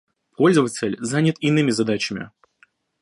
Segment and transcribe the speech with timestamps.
[0.35, 2.31] Пользователь занят иными задачами